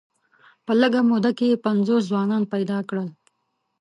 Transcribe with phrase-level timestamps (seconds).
[0.65, 3.07] په لږه موده کې یې پنځوس ځوانان پیدا کړل.